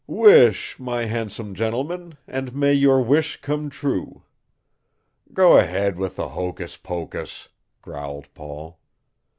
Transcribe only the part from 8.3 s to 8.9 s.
Paul.